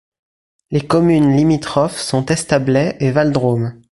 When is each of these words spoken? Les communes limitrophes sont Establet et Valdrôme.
Les 0.71 0.81
communes 0.81 1.35
limitrophes 1.35 1.99
sont 2.01 2.25
Establet 2.25 2.97
et 3.01 3.11
Valdrôme. 3.11 3.79